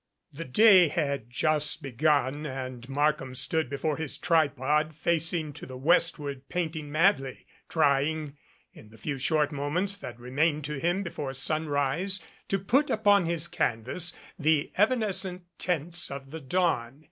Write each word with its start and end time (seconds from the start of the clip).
The 0.33 0.45
day 0.45 0.87
had 0.87 1.29
just 1.29 1.83
begun 1.83 2.43
and 2.47 2.89
Markham 2.89 3.35
stood 3.35 3.69
before 3.69 3.97
his 3.97 4.17
tripod 4.17 4.95
facing 4.95 5.53
to 5.53 5.67
the 5.67 5.77
westward 5.77 6.49
painting 6.49 6.91
madly, 6.91 7.45
trying, 7.69 8.35
in 8.73 8.89
the 8.89 8.97
few 8.97 9.19
short 9.19 9.51
moments 9.51 9.95
that 9.97 10.19
remained 10.19 10.63
to 10.65 10.79
him 10.79 11.03
before 11.03 11.35
sun 11.35 11.69
rise, 11.69 12.19
to 12.47 12.57
put 12.57 12.89
upon 12.89 13.27
his 13.27 13.47
canvas 13.47 14.11
the 14.39 14.71
evanescent 14.75 15.43
tints 15.59 16.09
of 16.09 16.31
the 16.31 16.39
dawn. 16.39 16.99